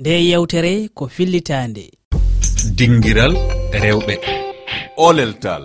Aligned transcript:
nde 0.00 0.14
yewtere 0.28 0.88
ko 0.94 1.04
fillitande. 1.08 1.84
Dinguiral 2.76 3.32
rewɓe. 3.82 4.14
Oleltal. 4.96 5.62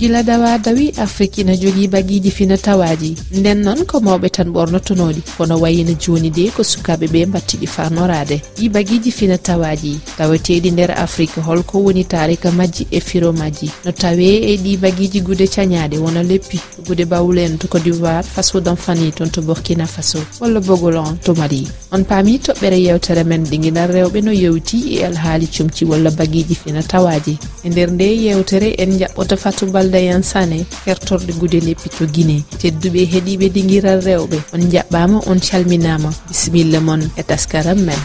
gila 0.00 0.22
dawa 0.22 0.58
dawi 0.58 0.90
afrique 0.96 1.40
ina 1.40 1.56
jogii 1.56 1.88
bagiji 1.88 2.30
finatawaji 2.30 3.16
nden 3.32 3.58
noon 3.62 3.84
ko 3.84 3.98
mawɓe 4.00 4.30
tan 4.30 4.48
ɓornotonoɗi 4.48 5.20
kono 5.36 5.60
wayino 5.60 5.92
joni 5.92 6.30
de 6.30 6.48
ko 6.50 6.62
sukaɓe 6.64 7.06
ɓe 7.06 7.26
battiɗi 7.26 7.66
farnorade. 7.66 8.40
Ɗi 8.56 8.68
bagiji 8.72 9.10
finatawaji 9.12 10.00
taweteɗi 10.18 10.70
nder 10.72 10.90
afrique 10.90 11.40
holko 11.42 11.78
woni 11.84 12.04
tarika 12.04 12.50
majji 12.52 12.86
e 12.90 13.00
firo 13.00 13.32
majji. 13.32 13.70
No 13.84 13.92
tawe 13.92 14.24
e 14.24 14.56
ɗi 14.56 14.78
bagiji 14.80 15.20
gude 15.20 15.44
cañade 15.46 15.98
wona 15.98 16.22
leppi. 16.22 16.56
To 16.76 16.82
gude 16.82 17.04
bawul 17.04 17.38
en 17.38 17.58
to 17.58 17.68
cote 17.68 17.84
d'ivoire 17.84 18.22
faso 18.24 18.60
danfani 18.60 19.12
toon 19.12 19.28
to 19.30 19.42
burkina 19.42 19.86
faso. 19.86 20.18
Walla 20.40 20.60
bogolon 20.60 21.18
to 21.24 21.34
mali. 21.34 21.68
On 21.92 22.04
paami 22.04 22.38
toɓɓere 22.38 22.78
yewtere 22.80 23.24
men 23.24 23.44
ɗinguinal 23.44 23.90
rewɓe 23.92 24.22
no 24.24 24.32
yewti 24.32 24.96
e 24.96 25.04
alhaali 25.04 25.46
comci 25.46 25.84
walla 25.84 26.10
bagiji 26.10 26.54
finatawaji 26.54 27.38
e 27.64 27.68
nder 27.68 27.90
nde 27.92 28.04
yewtere 28.16 28.74
en 28.78 28.96
jaɓɓoto 28.98 29.36
fatou 29.36 29.66
bal 29.70 29.89
Aldayan 29.90 30.22
Sané 30.22 30.58
hertorɗe 30.86 31.32
gude 31.40 31.58
leppi 31.66 31.88
to 31.90 32.06
Guinée. 32.06 32.44
Tedduɓe 32.60 33.00
heeɗiɓe 33.12 33.46
dinguiral 33.54 34.00
rewɓe. 34.06 34.38
On 34.54 34.62
jaɓɓama 34.70 35.18
on 35.26 35.40
calminama. 35.40 36.10
Bisimilla 36.28 36.80
moon 36.80 37.02
e 37.18 37.22
taskaram 37.22 37.80
men. 37.86 37.98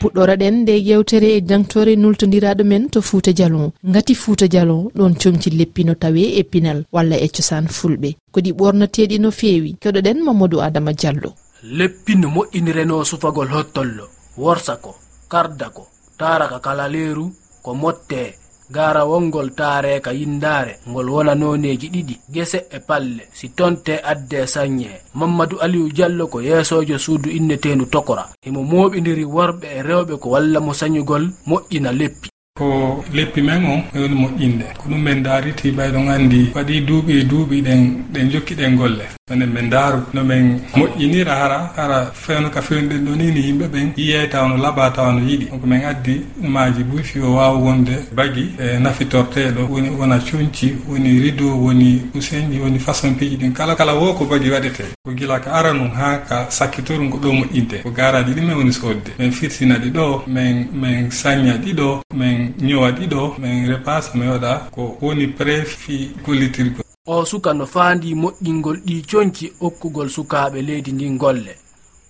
Puɗɗoraɗen 0.00 0.54
nde 0.62 0.72
yewtere 0.88 1.28
e 1.36 1.40
jangtore 1.48 1.94
nultodiraɗo 1.96 2.64
men 2.64 2.90
to 2.90 3.00
fouta 3.00 3.32
dialon 3.32 3.70
gati 3.84 4.14
fouta 4.14 4.48
dialon 4.48 4.90
ɗon 4.96 5.14
comci 5.14 5.50
leppi 5.50 5.84
no 5.84 5.94
tawe 5.94 6.22
e 6.40 6.42
pinal 6.42 6.84
walla 6.92 7.16
e 7.16 7.28
cosan 7.28 7.66
fulɓe. 7.68 8.16
Kodi 8.32 8.50
ɓornateɗi 8.52 9.20
no 9.20 9.30
feewi 9.30 9.76
keɗoɗen 9.82 10.24
mamadou 10.24 10.60
adama 10.60 10.92
diallo. 10.92 11.34
Leppi 11.62 12.16
no 12.16 12.28
moƴƴinireno 12.34 13.04
sufagol 13.04 13.48
hottollo. 13.54 14.04
Worsako 14.36 14.94
kardako 15.28 15.97
taraka 16.18 16.58
kala 16.60 16.88
leeru 16.88 17.26
ko 17.62 17.74
motte 17.74 18.22
gara 18.70 19.02
wongol 19.04 19.48
taareka 19.58 20.12
yindaare 20.12 20.72
ngol 20.88 21.08
wona 21.14 21.34
noneji 21.34 21.88
ɗiɗi. 21.94 22.14
Gese 22.34 22.58
e 22.70 22.78
palle 22.88 23.22
si 23.32 23.48
tonte 23.56 23.94
adde 24.04 24.46
sañe 24.46 24.90
mamadou 25.14 25.58
aliou 25.64 25.88
diallo 25.88 26.26
ko 26.26 26.40
yeesojo 26.40 26.98
suudu 26.98 27.30
innetendu 27.30 27.86
tokora 27.86 28.24
himo 28.44 28.60
moɓidiri 28.70 29.24
worɓe 29.24 29.66
e 29.78 29.82
rewɓe 29.82 30.14
ko 30.18 30.28
walla 30.30 30.60
mo 30.60 30.72
sañugol 30.74 31.24
moƴƴina 31.46 31.92
leppi. 31.92 32.28
ko 32.58 33.04
leppi 33.14 33.40
men 33.42 33.64
o 33.64 33.74
ɓe 33.92 34.00
woni 34.00 34.14
moƴƴinde. 34.22 34.64
Ko 34.78 34.88
ɗum 34.88 35.04
ɓen 35.04 35.22
daariti 35.22 35.70
ɓayɗon 35.70 36.08
anndi 36.08 36.50
waɗi 36.54 36.80
duuɓi 36.86 37.12
e 37.20 37.24
duuɓi 37.24 37.62
ɗen 37.62 37.80
ɗen 38.12 38.30
jokkiɗen 38.32 38.76
golle. 38.76 39.04
Onen 39.30 39.50
ɓe 39.54 39.60
ndaaru 39.62 40.00
no 40.14 40.24
men 40.24 40.60
moƴƴinira 40.74 41.34
hara 41.40 41.72
hara 41.76 42.10
fewno 42.14 42.48
ka 42.50 42.60
fewniɗen 42.62 43.04
ɗo 43.04 43.16
ni 43.16 43.30
ni 43.30 43.40
yimɓe 43.46 43.66
ɓen 43.68 43.92
yiyey 43.96 44.28
taw 44.28 44.48
no 44.48 44.56
laɓa 44.56 44.90
taw 44.94 45.12
no 45.12 45.20
yiɗi. 45.20 45.46
Donc 45.50 45.64
min 45.66 45.84
addi 45.84 46.22
maji 46.40 46.82
ɓuyfi 46.82 47.20
o 47.20 47.34
wawa 47.34 47.58
wonde 47.58 47.92
bagi 48.14 48.50
e 48.58 48.78
nafitorteɗo 48.78 49.68
woni 49.68 49.90
wona 49.90 50.18
cuñci 50.18 50.74
woni 50.88 51.20
rido 51.20 51.44
woni 51.56 52.02
usenji 52.14 52.58
woni 52.58 52.78
façon 52.78 53.14
piiji 53.14 53.36
ɗin. 53.36 53.52
Kala 53.52 53.74
kala 53.76 53.94
wo 53.94 54.14
ko 54.14 54.24
bagi 54.24 54.50
waɗete. 54.50 54.84
Ko 55.04 55.12
gila 55.14 55.38
ka 55.40 55.52
ara 55.52 55.72
num 55.74 55.90
ha 55.90 56.18
ka 56.28 56.46
sakkitorum 56.50 57.10
ko 57.10 57.18
ɗo 57.18 57.32
moƴƴinte. 57.32 57.82
Ko 57.82 57.90
garaji 57.90 58.32
ɗi 58.32 58.40
min 58.40 58.56
woni 58.56 58.72
sodde 58.72 59.12
min 59.18 59.30
firtina 59.30 59.76
ɗi 59.76 59.90
ɗo 59.90 60.22
min 60.26 60.66
min 60.72 61.10
sañña 61.10 61.54
ɗiɗo 61.60 62.00
min 62.14 62.47
ñowa 62.60 62.90
ɗiɗo 62.92 63.34
min 63.38 63.66
repasa 63.68 64.10
mi 64.18 64.26
waɗa 64.28 64.68
ko 64.74 64.96
woni 65.00 65.26
préfi 65.26 66.10
gollitirgol 66.24 66.84
o 67.06 67.24
suka 67.24 67.54
no 67.54 67.64
faandi 67.66 68.14
moƴƴingol 68.14 68.78
ɗi 68.86 69.02
coñci 69.10 69.52
okkugol 69.60 70.08
sukaaɓe 70.10 70.58
leydi 70.62 70.92
ndin 70.92 71.16
golle 71.18 71.54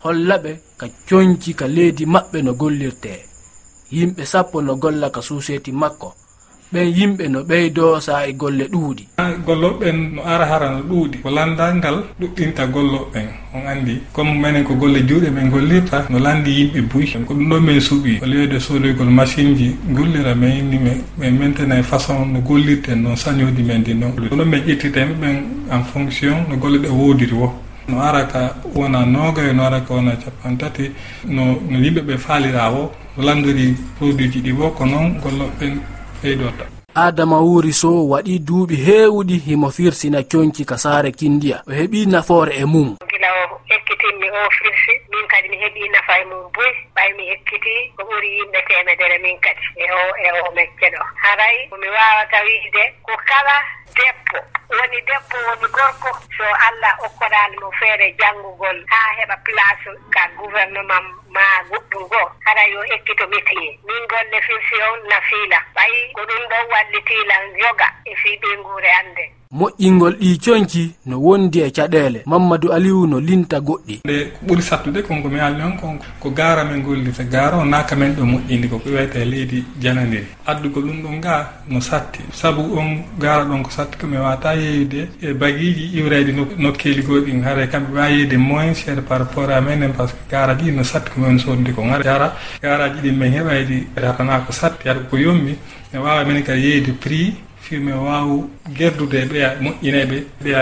hollaɓe 0.04 0.50
ka 0.78 0.86
coñci 1.08 1.54
ka 1.54 1.66
leydi 1.66 2.04
maɓɓe 2.06 2.38
no 2.42 2.52
gollirte. 2.54 3.12
Yimɓe 3.92 4.24
sappo 4.32 4.62
no 4.62 4.76
golla 4.76 5.10
ka 5.10 5.20
suuseeti 5.22 5.72
makko. 5.72 6.14
ɓen 6.72 6.86
yimɓe 6.96 7.28
no 7.28 7.40
ɓeydo 7.44 8.00
saa 8.00 8.26
e 8.26 8.32
golle 8.34 8.64
ɗuuɗi. 8.68 9.04
Golloɓeɓen 9.46 10.14
no 10.14 10.22
ara 10.26 10.44
hara 10.46 10.68
no 10.70 10.80
ɗuuɗi. 10.82 11.18
Ko 11.22 11.30
landangal 11.30 12.02
ɗuɗɗinta 12.20 12.66
golloɓeɓen 12.66 13.26
on 13.54 13.66
anndi. 13.66 14.00
Comme 14.12 14.34
minen 14.38 14.64
ko 14.64 14.74
golle 14.74 15.00
juuɗe 15.08 15.30
men 15.30 15.48
gollirta 15.50 16.04
no 16.10 16.18
landi 16.18 16.50
yimɓe 16.50 16.80
buy. 16.92 17.06
Ko 17.26 17.34
ɗum 17.34 17.48
ɗon 17.48 17.60
min 17.64 17.80
suɓi. 17.80 18.18
O 18.22 18.26
leyde 18.26 18.60
sodoygol 18.60 19.08
machine 19.10 19.54
ji 19.56 19.76
gollira 19.94 20.34
min 20.34 20.50
inni 20.58 20.78
min 21.18 21.30
maintena 21.38 21.78
e 21.78 21.82
façon 21.82 22.26
no 22.26 22.40
gollirten 22.40 22.96
noon 23.02 23.16
sañoji 23.16 23.62
men 23.62 23.80
ndi 23.80 23.94
noon 23.94 24.12
ko 24.12 24.36
ɗon 24.36 24.44
min 24.48 24.60
ƴettitemi 24.66 25.14
ɓen 25.20 25.36
en 25.72 25.82
fonction 25.84 26.44
no 26.50 26.56
golle 26.56 26.78
ɗe 26.80 26.88
woodiri 26.90 27.32
wo. 27.32 27.52
No 27.88 28.00
ara 28.00 28.24
ka 28.26 28.54
wona 28.74 29.06
noogayo 29.06 29.50
e 29.50 29.54
no 29.54 29.62
ara 29.64 29.80
ka 29.80 29.94
wona 29.94 30.12
capan 30.16 30.56
tati 30.58 30.90
no 31.24 31.58
no 31.70 31.78
yimɓe 31.78 32.02
ɓe 32.02 32.18
faalira 32.18 32.70
o 32.70 32.90
landori 33.16 33.74
produit 33.98 34.28
ji 34.32 34.40
ɗi 34.42 34.52
wo. 34.52 34.68
Ko 34.70 34.84
noon 34.84 35.16
golloɓeɓen 35.22 35.78
heydotta 36.22 36.78
adama 36.94 37.38
wuri 37.40 37.72
sow 37.72 38.10
waɗi 38.10 38.38
duuɓi 38.46 38.76
heewɗi 38.86 39.36
himo 39.46 39.70
firsina 39.70 40.22
coñci 40.22 40.64
ka 40.64 40.76
saare 40.78 41.10
kindiya 41.12 41.62
o 41.68 41.70
heɓi 41.70 42.06
nafoore 42.06 42.52
e 42.62 42.64
mum. 42.64 42.96
Gila 43.10 43.28
o 43.40 43.60
ekkitinmi 43.74 44.26
o 44.30 44.40
firsi 44.58 44.94
min 45.10 45.26
kadi 45.30 45.48
mi 45.48 45.56
heɓi 45.62 45.80
nafa 45.94 46.12
e 46.22 46.24
mum 46.30 46.42
boy 46.54 46.72
ɓay 46.96 47.10
mi 47.16 47.24
ekkiti 47.34 47.74
ko 47.96 48.02
ɓuri 48.08 48.28
yimɓe 48.38 48.60
temedere 48.68 49.18
min 49.22 49.38
kadi 49.44 49.62
e 49.76 49.86
o 50.00 50.02
e 50.26 50.28
o 50.42 50.50
mecce 50.56 50.86
ɗo. 50.94 51.00
Haray 51.22 51.56
komi 51.70 51.88
wawata 51.96 52.38
wiide 52.46 52.82
ko 53.06 53.12
kala 53.28 53.56
debbo 53.96 54.38
woni 54.74 54.98
debbo 55.08 55.36
woni 55.46 55.68
gorko. 55.76 56.10
So 56.36 56.44
allah 56.66 56.94
okkoɗani 57.06 57.56
mo 57.62 57.70
feere 57.78 58.06
janngugol 58.18 58.78
haa 58.90 59.10
heɓa 59.18 59.36
place 59.46 59.90
ka 60.14 60.22
gouvernement 60.38 61.06
ma 61.34 61.44
goɗɗum 61.70 62.04
goo 62.10 62.28
yo 62.72 62.82
ekkito 62.94 63.26
métier 63.28 63.78
min 63.86 64.06
golle 64.10 64.40
firsi 64.46 64.76
on 64.90 65.00
nafiila 65.08 65.58
ɓayi 65.74 66.12
ko 66.14 66.20
ɗum 66.28 66.42
ɗon 66.50 66.64
wallitiilan 66.72 67.44
yoga 67.62 67.88
e 68.04 68.14
fii 68.14 68.36
ɓe 68.42 68.56
nguure 68.58 68.90
annde 69.00 69.24
moƴƴingol 69.50 70.16
ɗi 70.20 70.38
conki 70.44 70.92
no 71.06 71.16
wondi 71.18 71.60
e 71.62 71.70
caɗele 71.70 72.22
mamadou 72.26 72.70
aliou 72.72 73.06
no 73.06 73.18
linta 73.18 73.58
goɗɗi. 73.60 74.00
Nde 74.04 74.32
ko 74.32 74.46
ɓuri 74.46 74.62
sattude 74.62 75.02
konko 75.02 75.28
mi 75.28 75.38
haalni 75.38 75.62
on 75.62 75.76
kon 75.80 75.98
ko 76.20 76.30
gara 76.30 76.64
men 76.64 76.82
gollirta. 76.82 77.24
Gara 77.24 77.56
o 77.58 77.64
naka 77.64 77.96
men 77.96 78.12
ɗo 78.14 78.24
moƴƴindi 78.24 78.68
koko 78.68 78.88
wiyete 78.90 79.24
leydi 79.24 79.64
janadiri 79.80 80.26
addugol 80.46 80.82
ɗum 80.84 81.02
ɗon 81.02 81.20
ga 81.20 81.52
no 81.68 81.80
satti. 81.80 82.20
Saabu 82.32 82.60
on 82.78 83.04
gara 83.18 83.44
ɗon 83.44 83.62
ko 83.62 83.70
satti 83.70 83.96
komi 83.98 84.16
wata 84.18 84.54
yeeyude 84.54 85.08
e 85.22 85.32
bagiji 85.32 85.96
iwrede 85.98 86.32
nokkeli 86.58 87.02
goɗin 87.02 87.42
haare 87.42 87.68
kamɓe 87.68 87.92
wawi 87.98 88.14
yeyde 88.18 88.36
moins 88.36 88.74
cher 88.74 89.00
par 89.02 89.20
rapport 89.20 89.48
a 89.50 89.60
menen 89.62 89.92
par 89.94 90.08
ce 90.08 90.12
que 90.14 90.30
gara 90.30 90.54
ɗi 90.54 90.72
no 90.74 90.82
satti 90.82 91.10
komin 91.10 91.38
sodde 91.38 91.72
ko 91.74 91.82
gara 91.82 92.02
jara 92.02 92.32
garaji 92.60 93.00
ɗin 93.00 93.16
min 93.16 93.32
heɓa 93.32 93.52
eɗi 93.62 93.86
ratana 93.96 94.40
ko 94.40 94.52
satti. 94.52 94.88
Aɗa 94.88 95.00
ko 95.08 95.16
yommi 95.16 95.56
ne 95.92 95.98
wawa 95.98 96.22
minen 96.24 96.42
kadi 96.44 96.60
yeyde 96.60 96.92
prix 97.00 97.32
firme 97.68 97.92
waw 98.06 98.28
gerdude 98.76 99.18
ɓeya 99.30 99.48
moƴƴineɓe 99.62 100.16
ɓeya 100.42 100.60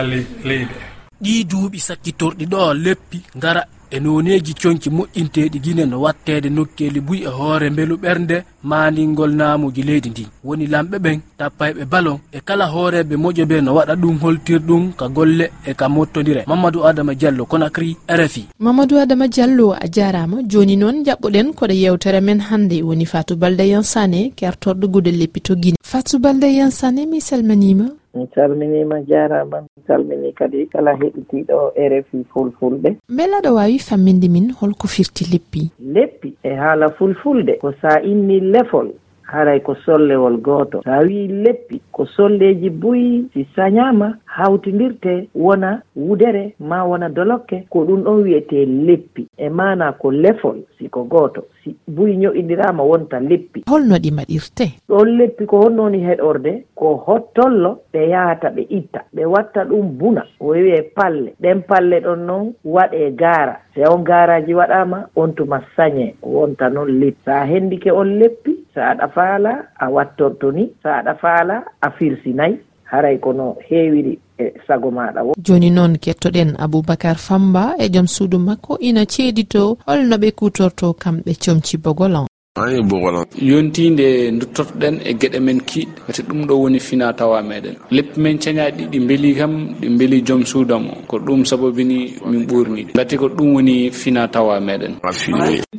leyɗe 0.48 0.76
ɗi 1.22 1.44
duuɓi 1.50 1.78
sakkitorɗi 1.88 2.44
ɗo 2.52 2.74
leppi 2.84 3.18
ngara 3.36 3.62
e 3.96 4.00
noneji 4.00 4.54
conki 4.54 4.90
moƴƴinteɗi 4.90 5.58
guine 5.64 5.84
no 5.86 6.00
wattede 6.00 6.48
nokkeli 6.50 7.00
buy 7.00 7.18
e 7.24 7.30
hoore 7.38 7.70
beelu 7.70 7.96
ɓernde 7.96 8.42
mandingol 8.62 9.32
namuji 9.34 9.82
leydi 9.82 10.10
ndi. 10.10 10.26
Woni 10.44 10.66
lamɓe 10.66 10.96
ɓen 10.98 11.18
tappayɓe 11.38 11.84
balon 11.92 12.18
e 12.32 12.40
kala 12.44 12.66
hooreɓe 12.66 13.14
moƴoɓe 13.16 13.60
no 13.64 13.74
waɗa 13.74 13.94
ɗum 13.96 14.18
holtirɗum 14.22 14.92
ka 14.98 15.08
golle 15.08 15.50
e 15.66 15.74
ka 15.74 15.88
mottodire 15.88 16.44
mamadou 16.46 16.84
adama 16.84 17.14
diallo 17.14 17.44
conacry 17.46 17.96
rfi 18.08 18.44
mamadou 18.58 18.98
adama 18.98 19.28
diallo 19.28 19.72
a 19.72 19.86
jarama 19.88 20.42
joni 20.50 20.76
noon 20.76 21.02
jaɓɓoɗen 21.04 21.54
koɗo 21.54 21.72
yewtere 21.74 22.20
men 22.20 22.40
hannde. 22.40 22.82
Woni 22.82 23.06
fatou 23.06 23.36
balde 23.36 23.64
yansane 23.68 24.32
kertorɗo 24.36 24.86
gude 24.88 25.10
leppi 25.12 25.40
to 25.40 25.54
guine 25.56 25.76
fatou 25.82 26.18
balde 26.18 26.44
yansane 26.52 27.06
mi 27.06 27.20
salmanima 27.20 27.86
mi 28.16 28.26
salminima 28.34 29.00
jarama 29.02 29.60
mi 29.60 29.82
salmini 29.86 30.32
kadi 30.32 30.66
kala 30.66 30.92
heɗitiɗo 31.00 31.72
rfi 31.76 32.24
fulfulɓe 32.32 32.96
beela 33.08 33.40
ɗo 33.44 33.54
wawi 33.54 33.78
famminde 33.78 34.28
min 34.28 34.52
holko 34.60 34.88
firti 34.88 35.24
leppi 35.32 35.70
leppi 35.94 36.34
e 36.42 36.54
haala 36.54 36.90
fulfulde 36.90 37.58
ko 37.60 37.72
sa 37.80 38.00
inni 38.00 38.40
lefol 38.40 38.88
haray 39.32 39.60
ko 39.60 39.74
sollewol 39.84 40.36
gooto 40.38 40.82
so 40.84 40.90
a 40.90 41.00
wii 41.02 41.28
leppi 41.28 41.80
ko 41.92 42.06
solleji 42.06 42.70
buyi 42.70 43.28
si 43.32 43.46
sañama 43.56 44.14
hawtidirte 44.36 45.28
wona 45.34 45.82
wudere 45.96 46.54
ma 46.60 46.84
wona 46.84 47.08
dolokke 47.08 47.66
ko 47.70 47.84
ɗum 47.84 48.02
ɗon 48.04 48.22
wiyete 48.22 48.64
leppi. 48.66 49.26
E 49.38 49.48
mana 49.48 49.92
ko 49.92 50.10
lefol 50.12 50.58
siko 50.78 51.04
gooto 51.04 51.44
si 51.64 51.74
buyi 51.88 52.16
ñoƴƴindirama 52.16 52.82
wonta 52.82 53.20
leppi. 53.20 53.64
Holno 53.68 53.96
ɗi 53.96 54.10
maɗirte? 54.12 54.66
Ɗon 54.88 55.08
leppi 55.18 55.46
ko 55.46 55.56
honnoni 55.62 55.98
heɗorde 56.04 56.64
ko 56.74 56.96
hottollo 57.06 57.78
ɓe 57.92 58.08
yahata 58.08 58.48
ɓe 58.50 58.62
itta 58.68 59.00
ɓe 59.14 59.24
watta 59.24 59.64
ɗum 59.64 59.88
buna. 59.98 60.22
O 60.40 60.48
wiye 60.48 60.82
palle. 60.94 61.32
Ɗen 61.40 61.62
palle 61.68 62.00
ɗon 62.00 62.16
noon 62.26 62.52
waɗe 62.64 63.10
gaara. 63.16 63.56
Se 63.74 63.80
on 63.88 64.04
gaaraji 64.04 64.54
waɗama 64.54 65.08
on 65.16 65.32
tuma 65.34 65.60
sañe. 65.76 66.14
Wonta 66.22 66.68
noon 66.70 67.00
leppi. 67.00 67.16
Sa 67.24 67.44
hendike 67.46 67.90
on 67.90 68.18
leppi 68.20 68.52
sa 68.74 68.90
aɗa 68.92 69.08
faala 69.08 69.52
a 69.80 69.88
wattorto 69.90 70.52
ni. 70.52 70.70
Sa 70.82 70.98
aɗa 71.00 71.14
faala 71.14 71.64
a 71.80 71.90
firsinayi 71.90 72.58
haray 72.84 73.18
kono 73.18 73.56
heewiri 73.68 74.18
e 74.38 74.52
sago 74.66 74.90
maɗa 74.90 75.20
o 75.28 75.32
joni 75.46 75.70
noon 75.70 75.98
kettoɗen 75.98 76.50
aboubacar 76.58 77.16
famba 77.26 77.74
e 77.78 77.88
joom 77.94 78.06
suudu 78.06 78.38
makko 78.38 78.78
ina 78.88 79.02
ceedito 79.12 79.78
holno 79.86 80.16
ɓe 80.22 80.30
kutorto 80.38 80.86
kamɓe 81.02 81.32
comci 81.42 81.76
bogolan 81.84 82.26
an 82.56 82.72
e 82.72 82.82
bogolan 82.82 83.24
yontinde 83.48 84.06
duttotoɗen 84.40 84.94
e 85.04 85.12
gueɗe 85.20 85.38
men 85.46 85.60
kiɗɗe 85.68 86.00
gati 86.06 86.22
ɗum 86.28 86.40
ɗo 86.48 86.54
woni 86.62 86.80
fina 86.80 87.12
tawa 87.12 87.42
meɗen 87.42 87.76
leppi 87.90 88.20
men 88.20 88.38
cañaɗi 88.38 88.82
ɗi 88.92 88.98
beeli 89.08 89.30
kam 89.38 89.52
ɗi 89.80 89.88
beeli 89.98 90.22
joom 90.26 90.42
suudam 90.50 90.84
o. 90.88 90.94
Ko 91.06 91.18
ɗum 91.18 91.44
sababini 91.44 91.98
min 92.30 92.46
ɓurniɗi 92.48 92.92
gati 92.96 93.16
ko 93.20 93.28
ɗum 93.28 93.54
woni 93.54 93.90
fina 93.90 94.28
tawa 94.28 94.60
meɗen 94.60 94.92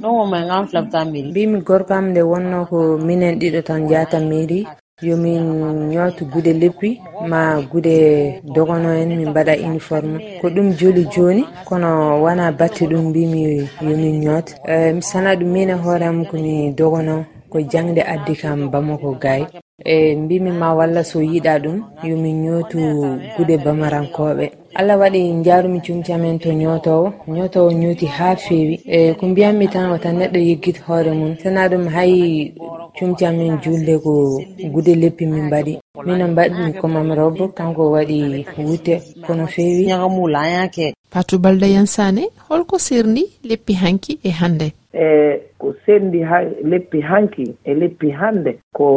ɗum 0.01 0.13
woma 0.19 0.45
gam 0.47 0.67
flabta 0.67 1.05
mairie 1.05 1.29
mbimi 1.31 1.61
gorkam 1.61 2.09
nde 2.09 2.21
wonno 2.21 2.65
ko 2.69 2.97
minen 2.97 3.39
ɗiɗo 3.39 3.61
tan 3.63 3.89
jata 3.89 4.19
mairie 4.19 4.65
yomin 5.01 5.89
nyoto 5.89 6.25
gude 6.25 6.53
leppi 6.53 6.99
ma 7.27 7.61
gude 7.61 8.41
dogono 8.43 8.89
en 8.93 9.09
min 9.15 9.29
mbaɗa 9.29 9.53
uniforme. 9.69 10.39
Ko 10.41 10.49
ɗum 10.49 10.73
joli 10.73 11.05
joni 11.13 11.45
kono 11.65 12.21
wona 12.23 12.51
batte 12.51 12.87
ɗum 12.89 13.09
mbimi 13.09 13.69
yomin 13.81 14.19
nyoota 14.21 14.53
uh, 14.65 14.95
mi 14.95 15.01
sana 15.01 15.35
ɗum 15.35 15.51
min 15.53 15.69
e 15.69 15.73
hoorem 15.73 16.25
komi 16.25 16.73
dogono 16.73 17.25
ko 17.49 17.59
jangde 17.61 18.01
addi 18.01 18.35
kam 18.35 18.69
bamako 18.71 19.11
gay 19.21 19.45
e 19.85 20.15
mbimi 20.15 20.51
ma 20.51 20.73
walla 20.73 21.03
so 21.03 21.19
yiɗa 21.21 21.59
ɗum 21.59 21.77
yomin 22.03 22.41
nyotu 22.43 22.79
gude 23.37 23.57
bamarankoɓe 23.63 24.45
allah 24.79 24.97
waɗi 24.99 25.41
jarumi 25.43 25.79
cumti 25.81 26.13
amen 26.13 26.37
to 26.39 26.49
ñotowo 26.53 27.13
ñotowo 27.27 27.69
ñuuti 27.81 28.05
ha 28.05 28.35
feewi. 28.35 28.75
E 28.85 29.13
ko 29.17 29.25
mbiyanmi 29.27 29.67
tan 29.73 29.91
o 29.91 29.97
tan 29.97 30.15
neɗɗo 30.19 30.37
yeggit 30.49 30.77
hoore 30.85 31.11
mum 31.19 31.33
sana 31.41 31.67
ɗum 31.71 31.87
hay 31.95 32.53
cumti 32.97 33.25
amen 33.25 33.57
julde 33.63 33.97
ko 34.03 34.13
gude 34.73 34.93
leppi 35.01 35.25
min 35.25 35.45
mbaɗi. 35.49 35.73
Mino 36.05 36.27
mbaɗmi 36.27 36.73
ko 36.79 36.87
mam 36.87 37.09
robbo 37.19 37.47
kanko 37.57 37.83
waɗi 37.95 38.45
wutte 38.67 38.93
kono 39.25 39.47
feewi. 39.47 39.87
Ñagamulayake 39.89 40.93
fatou 41.11 41.39
balda 41.39 41.67
yansane 41.67 42.23
holko 42.49 42.79
serndi 42.79 43.23
leppi 43.43 43.73
hanki 43.73 44.19
e 44.23 44.31
hannde 44.39 44.71
e 44.93 45.41
ko 45.57 45.73
sendi 45.85 46.21
ha 46.21 46.41
leppi 46.63 47.01
hanki 47.01 47.55
e 47.65 47.73
leppi 47.73 48.11
hannde 48.11 48.57
ko 48.73 48.87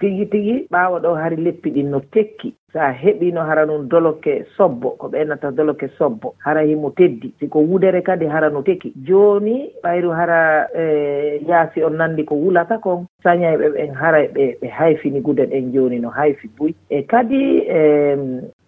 tigi 0.00 0.26
tigi 0.26 0.66
ɓaawa 0.72 1.00
ɗo 1.00 1.14
hari 1.14 1.36
leppi 1.36 1.70
ɗin 1.70 1.90
no 1.90 2.00
tekki. 2.00 2.54
So 2.72 2.78
a 2.78 2.92
heɓino 2.92 3.42
hara 3.44 3.66
noon 3.66 3.88
doloke 3.88 4.44
sobbo 4.56 4.90
ko 4.90 5.08
ɓeynata 5.08 5.50
doloke 5.50 5.88
sobbo. 5.98 6.34
Hara 6.38 6.62
himo 6.62 6.90
teddi. 6.90 7.32
Siko 7.40 7.58
wudere 7.60 8.02
kadi 8.02 8.26
hara 8.26 8.50
no 8.50 8.62
teki 8.62 8.92
jooni 9.06 9.70
ɓayru 9.82 10.10
hara 10.14 10.68
e 10.76 11.42
yaasi 11.48 11.82
on 11.82 11.96
nanndi 11.98 12.24
ko 12.24 12.34
wulata 12.34 12.78
kon. 12.78 13.06
Sañayɓe 13.24 13.68
ɓen 13.74 13.94
hara 13.94 14.22
ɓe 14.34 14.56
ɓe 14.62 14.68
hayfini 14.68 15.20
guden 15.20 15.52
en 15.52 15.72
jooni 15.72 15.98
no 16.00 16.10
hayfi 16.10 16.48
buy. 16.56 16.74
E 16.90 17.02
kadi 17.02 17.58
e 17.66 17.80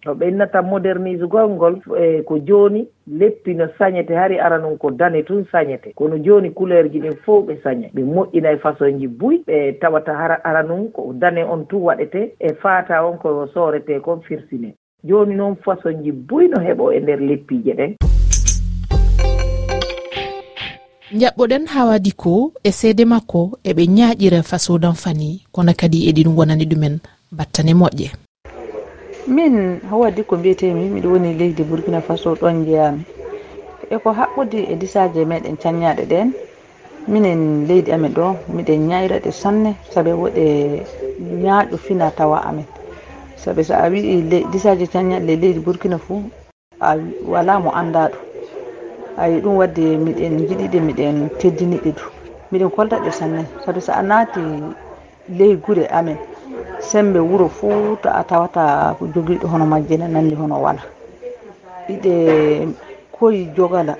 no 0.05 0.13
ɓennata 0.13 0.61
modernise 0.61 1.25
golngol 1.27 1.79
e 1.99 2.21
ko 2.23 2.37
jooni 2.39 2.87
leppi 3.07 3.53
no 3.53 3.67
sañete 3.77 4.15
hari 4.15 4.39
ara 4.39 4.57
noon 4.57 4.77
ko 4.77 4.91
dane 4.91 5.23
tun 5.23 5.45
sañete. 5.51 5.93
Kono 5.95 6.17
jooni 6.17 6.51
couleur 6.51 6.89
ji 6.91 6.99
ɗin 6.99 7.15
fof 7.25 7.45
ɓe 7.45 7.57
saña. 7.63 7.87
Ɓe 7.93 8.03
moƴƴina 8.03 8.51
e 8.53 8.57
façon 8.57 8.99
ji 8.99 9.07
buy 9.07 9.43
ɓe 9.47 9.79
tawata 9.79 10.13
hara 10.13 10.39
ara 10.43 10.63
noon 10.63 10.91
ko 10.91 11.13
dane 11.13 11.43
on 11.43 11.65
tun 11.65 11.81
waɗete 11.81 12.35
e 12.39 12.53
faata 12.61 13.05
on 13.05 13.17
ko 13.17 13.47
soorete 13.53 14.01
kon 14.01 14.21
firsine. 14.21 14.73
Jooni 15.03 15.35
noon 15.35 15.55
façon 15.55 16.03
ji 16.03 16.11
buy 16.11 16.47
no 16.47 16.59
heɓo 16.59 16.91
e 16.93 16.99
nder 16.99 17.19
leppiije 17.19 17.73
ɗen. 17.73 17.95
Jaɓɓoɗen 21.13 21.67
hawadi 21.67 22.11
ko 22.11 22.51
e 22.63 22.71
seede 22.71 23.05
makko 23.05 23.59
eɓe 23.63 23.85
ñaaƴira 23.87 24.43
fasodan 24.43 24.93
fani 24.93 25.43
kono 25.51 25.71
kadi 25.77 26.09
eɗin 26.09 26.35
wonani 26.35 26.65
ɗumen 26.65 26.99
battane 27.31 27.73
moƴƴe. 27.73 28.22
min 29.27 29.79
hawadi 29.89 30.23
ko 30.23 30.35
mbiyetemi 30.37 30.89
miɗo 30.89 31.07
woni 31.15 31.33
leydi 31.33 31.63
burkina 31.63 32.01
faso 32.01 32.35
ɗon 32.35 32.65
jeyami 32.65 33.03
eko 33.89 34.09
haɓɓude 34.11 34.59
e 34.71 34.75
disaje 34.75 35.25
meɗen 35.25 35.55
canyaɗe 35.57 36.03
ɗen 36.11 36.27
minen 37.07 37.65
leydi 37.67 37.91
amen 37.91 38.11
ɗo 38.13 38.35
miɗen 38.55 38.87
ñayraɗe 38.89 39.31
sanne 39.31 39.75
saabi 39.91 40.11
woɗe 40.11 40.43
ñaaƴo 41.43 41.77
fina 41.77 42.11
tawa 42.11 42.37
amen. 42.45 42.65
Saabi 43.37 43.63
so 43.63 43.73
a 43.75 43.89
wii 43.89 44.23
disaje 44.51 44.87
canyaɗe 44.87 45.35
leydi 45.41 45.59
burkina 45.59 45.97
fou 45.97 46.23
a 46.79 46.95
wala 47.27 47.59
mo 47.59 47.71
annda 47.71 48.07
ɗum. 48.09 48.19
Ayi 49.17 49.39
ɗum 49.41 49.55
wadde 49.57 49.97
miɗen 49.97 50.47
jiɗiɗe 50.47 50.79
miɗen 50.79 51.29
teddiniɗe 51.39 51.91
du. 51.95 52.03
Miɗen 52.51 52.69
koltaɗe 52.71 53.11
sanne. 53.11 53.45
Saabi 53.65 53.81
so 53.81 53.91
a 53.93 54.01
naati 54.01 54.41
ley 55.29 55.55
gure 55.55 55.87
amen. 55.91 56.17
sembe 56.79 57.19
wuro 57.19 57.47
fuu 57.49 57.95
to 58.01 58.09
a 58.09 58.23
tawata 58.23 58.95
ko 58.99 59.05
jogiiɗo 59.13 59.47
hono 59.47 59.65
majje 59.65 59.97
ne 59.97 60.07
nanndi 60.07 60.35
hono 60.35 60.61
wala. 60.61 60.81
Iɗe 61.89 62.13
koyi 63.11 63.49
jogala 63.55 63.93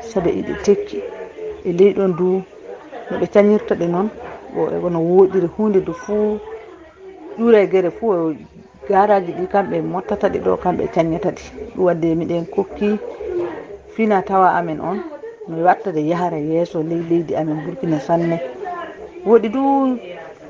sabu 0.00 0.28
iɗe 0.28 0.54
tekki. 0.64 0.98
E 1.64 1.72
ley 1.72 1.92
ɗon 1.96 2.12
du 2.16 2.42
no 3.10 3.18
ɓe 3.20 3.26
cañirta 3.32 3.74
ɗe 3.74 3.86
noon 3.86 4.08
e 4.56 4.76
ono 4.86 4.98
wooɗiri 5.00 5.48
hunde 5.56 5.80
du 5.84 5.92
fuu 5.92 6.38
ƴuura 7.38 7.58
e 7.62 7.66
gere 7.68 7.90
fuu 7.90 8.34
garaji 8.88 9.32
ɗi 9.32 9.46
kamɓe 9.52 9.80
mottata 9.82 10.28
ɗe 10.28 10.38
ɗo 10.44 10.56
kamɓe 10.56 10.84
cañata 10.94 11.30
ɗi. 11.30 11.42
Ɗum 11.74 11.84
wadde 11.86 12.14
miɗen 12.14 12.46
kokki 12.46 12.98
fina 13.94 14.22
tawa 14.22 14.48
amen 14.58 14.80
on 14.80 14.98
mi 15.48 15.62
wattade 15.62 16.00
yahara 16.06 16.38
yeeso 16.38 16.82
ley 16.82 17.02
leydi 17.10 17.34
amen 17.36 17.62
burkina 17.64 18.00
sanne. 18.00 18.38
Woɗi 19.26 19.48
du 19.52 19.98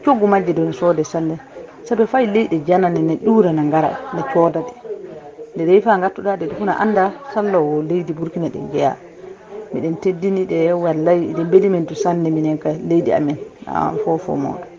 coggu 0.05 0.27
majje 0.27 0.53
ɗon 0.53 0.73
soode 0.73 1.05
sanne. 1.05 1.39
Saɗo 1.85 2.07
fayi 2.07 2.27
leyɗe 2.27 2.65
janane 2.67 3.01
ne 3.03 3.15
ɗura 3.17 3.53
ne 3.53 3.71
gara 3.71 3.91
ne 4.15 4.23
codade 4.33 4.73
nde 5.55 5.65
ɗeyi 5.67 5.81
fa 5.83 5.99
gattuɗa 5.99 6.37
ɗe 6.37 6.47
funa 6.57 6.73
anda 6.79 7.13
sallowo 7.33 7.83
leydi 7.83 8.13
burkina 8.13 8.49
ɗe 8.49 8.61
jeeya 8.73 8.97
miɗen 9.73 9.97
teddini 10.03 10.45
ɗe 10.51 10.73
wallay 10.73 11.21
eɗen 11.31 11.51
beeli 11.51 11.69
men 11.69 11.87
to 11.87 11.95
sanne 11.95 12.29
minen 12.31 12.59
ka 12.59 12.71
leydi 12.89 13.13
amen. 13.13 13.37
An 13.67 13.97
fofo 14.05 14.35
moɗo 14.37 14.75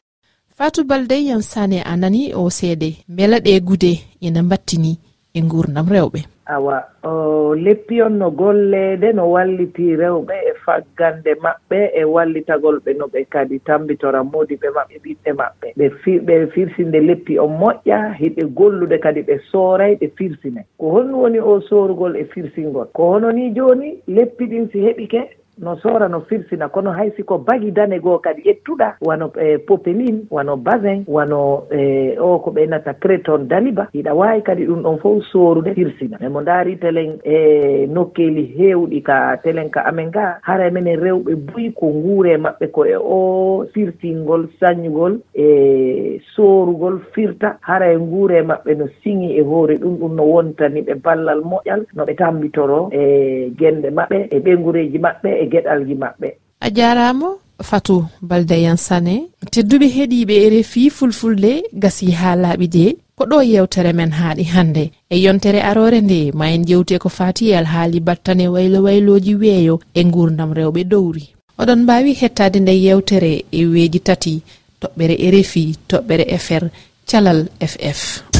fatou 0.57 0.83
balde 0.83 1.15
yan 1.19 1.41
sane 1.41 1.81
a 1.83 1.95
nani 1.97 2.33
o 2.33 2.49
seede. 2.49 3.03
Beela 3.07 3.39
ɗe 3.39 3.59
gude 3.61 3.91
ina 4.21 4.41
battini 4.43 4.99
e 5.33 5.41
gurdam 5.41 5.87
rewɓe. 5.87 6.19
Awa 6.47 6.83
o 7.03 7.53
leppi 7.55 8.01
on 8.01 8.17
no 8.19 8.31
golle 8.31 8.97
no 9.13 9.31
walliti 9.31 9.95
rewɓe 9.95 10.33
e 10.49 10.53
faggande 10.65 11.31
maɓɓe 11.43 11.79
e 11.93 12.03
wallitagol 12.03 12.79
ɓe 12.85 12.93
no 12.97 13.05
ɓe 13.07 13.25
kadi 13.29 13.59
tambitoran 13.59 14.25
modiɓe 14.33 14.67
maɓɓe 14.75 14.95
ɓiɓɓe 15.03 15.31
maɓɓe. 15.39 15.67
Ɓe 15.77 16.19
ɓe 16.27 16.47
firsinde 16.53 16.99
leppi 17.07 17.39
o 17.39 17.47
moƴƴa 17.47 17.99
hiɓe 18.19 18.43
gollude 18.57 18.97
kadi 18.99 19.21
ɓe 19.21 19.39
sooray 19.51 19.95
ɓe 19.95 20.07
firsine. 20.17 20.61
Ko 20.79 20.89
honno 20.89 21.17
woni 21.23 21.39
o 21.39 21.61
sorugol 21.61 22.15
e 22.15 22.23
firsingol. 22.25 22.87
Ko 22.93 23.03
hono 23.13 23.31
ni 23.31 23.51
joni 23.55 23.99
leppi 24.07 24.45
ɗin 24.45 24.69
si 24.71 24.79
heɓike 24.79 25.21
no 25.57 25.77
soora 25.79 26.07
no 26.09 26.21
firsina 26.21 26.69
kono 26.69 26.91
hay 26.91 27.11
siko 27.15 27.37
bagi 27.37 27.71
dane 27.71 27.99
goo 27.99 28.19
kadi 28.19 28.41
ƴettuɗa 28.41 28.97
wano 29.01 29.31
e 29.39 29.57
popeline 29.57 30.25
wano 30.29 30.57
basin 30.57 31.03
wano 31.07 31.63
e 31.71 32.17
o 32.19 32.39
ko 32.39 32.51
ɓeynata 32.51 32.93
créton 32.99 33.47
daliba 33.47 33.87
hiɗa 33.93 34.13
wawi 34.13 34.41
kadi 34.41 34.65
ɗum 34.65 34.81
ɗon 34.83 34.99
fof 34.99 35.23
sorude 35.31 35.73
firsina. 35.73 36.17
Mais 36.19 36.29
mo 36.31 36.41
daari 36.41 36.75
telen 36.77 37.19
e 37.23 37.87
nokkeli 37.87 38.43
hewɗi 38.57 39.01
ka 39.03 39.37
telen 39.43 39.69
ka 39.69 39.81
amen 39.85 40.11
ga 40.11 40.39
hara 40.41 40.69
menen 40.71 40.99
rewɓe 40.99 41.35
buyi 41.35 41.71
ko 41.73 41.87
nguure 41.87 42.37
maɓɓe 42.37 42.67
ko 42.71 42.85
e 42.85 42.95
o 42.95 43.65
firtingol 43.73 44.47
sañugol 44.59 45.19
e 45.33 46.19
sorugol 46.35 46.99
firta 47.13 47.57
hara 47.61 47.91
e 47.93 47.97
nguure 47.97 48.41
maɓɓe 48.43 48.77
no 48.77 48.87
siŋi 49.03 49.37
e 49.39 49.41
hoore 49.41 49.77
ɗum 49.79 49.97
ɗum 49.99 50.15
no 50.15 50.23
wontani 50.23 50.81
ɓe 50.81 50.95
ballal 51.03 51.41
moƴƴal 51.41 51.85
no 51.95 52.03
ɓe 52.05 52.15
tambitoro 52.15 52.89
e 52.91 53.49
guenɗe 53.57 53.89
maɓɓe 53.91 54.27
e 54.31 54.39
ɓengureji 54.39 54.99
maɓɓe 54.99 55.29
e 55.41 55.44
e 55.45 55.49
geɗalji 55.51 55.95
maɓɓe. 56.01 56.29
A 56.65 56.67
jarama 56.77 57.29
fatou 57.69 58.05
baldayan 58.21 58.77
sane 58.77 59.15
tedduɓe 59.53 59.87
heeɗiɓe 59.95 60.35
e 60.45 60.47
rfi 60.53 60.89
fulfulde 60.89 61.51
gasi 61.73 62.11
ha 62.11 62.35
laaɓi 62.35 62.67
de 62.75 62.85
ko 63.17 63.23
ɗo 63.25 63.37
yewtere 63.51 63.91
men 63.93 64.11
haaɗi 64.19 64.43
hannde. 64.53 64.83
E 65.09 65.15
yontere 65.23 65.59
arore 65.69 66.01
nde 66.01 66.19
ma 66.33 66.45
en 66.51 66.65
jewte 66.67 66.95
ko 66.99 67.09
fati 67.09 67.43
e 67.51 67.55
alhaali 67.55 67.99
battane 67.99 68.45
waylo 68.53 68.79
wayloji 68.85 69.35
weeyo 69.41 69.79
e 69.93 70.03
gurdam 70.03 70.51
rewɓe 70.53 70.83
dowri. 70.91 71.23
Oɗon 71.59 71.83
mbawi 71.83 72.11
hettade 72.21 72.59
nde 72.59 72.73
yewtere 72.85 73.45
e 73.51 73.65
weeji 73.65 73.99
tati 74.07 74.41
toɓɓere 74.81 75.15
e 75.25 75.31
rfi 75.31 75.63
toɓɓere 75.89 76.25
e 76.35 76.37
fr 76.37 76.63
calal 77.09 77.39
ff 77.71 78.34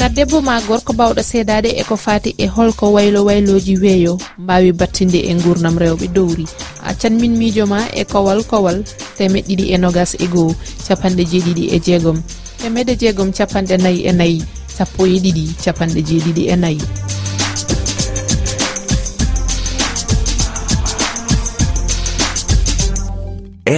ka 0.00 0.08
debbo 0.08 0.40
ma 0.40 0.56
gorko 0.64 0.96
bawɗo 0.96 1.20
seedade 1.20 1.70
eko 1.76 1.96
fati 1.96 2.30
e 2.38 2.46
holko 2.46 2.88
waylo 2.96 3.20
wayloji 3.28 3.76
weeyo 3.76 4.16
mbawi 4.38 4.72
battinde 4.72 5.20
e 5.30 5.34
gurnam 5.34 5.76
rewɓe 5.76 6.08
dowri. 6.16 6.46
Accan 6.88 7.20
min 7.20 7.36
mijoma 7.36 7.84
e 7.92 8.04
kowal 8.04 8.40
kowal 8.50 8.80
temed 9.16 9.44
ɗiɗi 9.44 9.64
e 9.74 9.76
nogas 9.76 10.16
e 10.16 10.26
goho 10.32 10.56
capanɗe 10.88 11.22
jeeɗiɗi 11.30 11.64
e 11.76 11.78
jeegom. 11.84 12.18
Temeɗe 12.60 12.92
jeegom 13.00 13.28
capanɗe 13.32 13.76
nayyi 13.76 14.00
e 14.08 14.12
nayyi 14.12 14.40
sappo 14.76 15.04
e 15.04 15.20
ɗiɗi 15.24 15.44
capanɗe 15.64 16.00
jeeɗiɗi 16.08 16.42
e 16.48 16.56
nayyi 16.56 16.84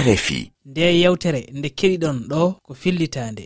rfi 0.03 0.51
nde 0.65 0.99
yewtere 1.01 1.41
nde 1.53 1.69
keɗiɗon 1.69 2.17
ɗo 2.29 2.41
ko 2.65 2.73
fillitande. 2.73 3.45